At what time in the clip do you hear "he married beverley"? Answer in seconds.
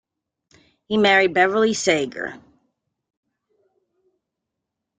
0.87-1.75